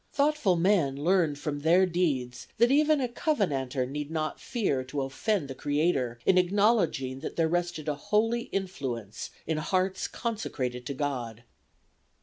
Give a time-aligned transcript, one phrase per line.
[0.11, 5.47] Thoughtful men learned from their deeds that even a Covenanter need not fear to offend
[5.47, 11.43] the Creator in acknowledging that there rested a holy influence in hearts consecrated to God."